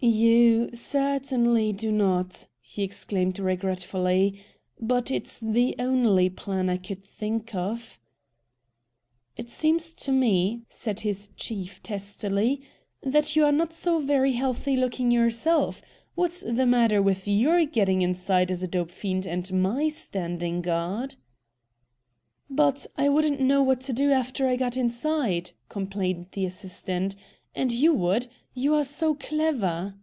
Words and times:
"You 0.00 0.70
certainly 0.74 1.72
do 1.72 1.90
not," 1.90 2.46
he 2.60 2.84
exclaimed 2.84 3.40
regretfully. 3.40 4.40
"But 4.80 5.10
it's 5.10 5.40
the 5.40 5.74
only 5.76 6.30
plan 6.30 6.70
I 6.70 6.76
could 6.76 7.02
think 7.02 7.52
of." 7.52 7.98
"It 9.36 9.50
seems 9.50 9.92
to 9.94 10.12
me," 10.12 10.62
said 10.68 11.00
his 11.00 11.30
chief 11.36 11.82
testily, 11.82 12.62
"that 13.02 13.34
you 13.34 13.44
are 13.44 13.50
not 13.50 13.72
so 13.72 13.98
very 13.98 14.34
healthy 14.34 14.76
looking 14.76 15.10
yourself. 15.10 15.82
What's 16.14 16.42
the 16.44 16.64
matter 16.64 17.02
with 17.02 17.26
YOUR 17.26 17.64
getting 17.66 18.00
inside 18.02 18.52
as 18.52 18.62
a 18.62 18.68
dope 18.68 18.92
fiend 18.92 19.26
and 19.26 19.52
MY 19.52 19.88
standing 19.88 20.62
guard?" 20.62 21.16
"But 22.48 22.86
I 22.96 23.08
wouldn't 23.08 23.40
know 23.40 23.64
what 23.64 23.80
to 23.82 23.92
do 23.92 24.12
after 24.12 24.46
I 24.46 24.54
got 24.54 24.76
inside," 24.76 25.50
complained 25.68 26.26
the 26.32 26.44
assistant, 26.44 27.16
"and 27.56 27.72
you 27.72 27.92
would. 27.92 28.28
You 28.54 28.74
are 28.74 28.84
so 28.84 29.14
clever." 29.14 29.94